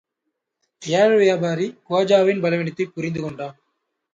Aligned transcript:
ஏல 0.81 1.17
வியாபாரி, 1.17 1.77
குவாஜாவின் 1.89 2.41
பலவீனத்தைப் 2.41 2.93
புரிந்து 2.95 3.21
கொண்டான். 3.21 3.55